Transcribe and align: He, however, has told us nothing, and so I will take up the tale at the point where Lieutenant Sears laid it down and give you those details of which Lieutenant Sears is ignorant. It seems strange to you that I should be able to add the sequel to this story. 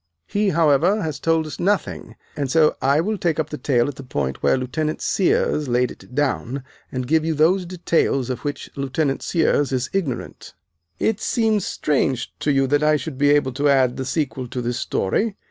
He, 0.25 0.49
however, 0.49 1.03
has 1.03 1.19
told 1.19 1.45
us 1.45 1.59
nothing, 1.59 2.15
and 2.35 2.49
so 2.49 2.75
I 2.81 3.01
will 3.01 3.19
take 3.19 3.39
up 3.39 3.51
the 3.51 3.57
tale 3.59 3.87
at 3.87 3.93
the 3.97 4.03
point 4.03 4.41
where 4.41 4.57
Lieutenant 4.57 4.99
Sears 4.99 5.67
laid 5.67 5.91
it 5.91 6.15
down 6.15 6.63
and 6.91 7.05
give 7.05 7.23
you 7.23 7.35
those 7.35 7.67
details 7.67 8.31
of 8.31 8.39
which 8.39 8.71
Lieutenant 8.75 9.21
Sears 9.21 9.71
is 9.71 9.91
ignorant. 9.93 10.55
It 10.97 11.21
seems 11.21 11.67
strange 11.67 12.33
to 12.39 12.51
you 12.51 12.65
that 12.65 12.81
I 12.81 12.95
should 12.95 13.19
be 13.19 13.29
able 13.29 13.53
to 13.53 13.69
add 13.69 13.95
the 13.95 14.03
sequel 14.05 14.47
to 14.47 14.59
this 14.59 14.79
story. 14.79 15.35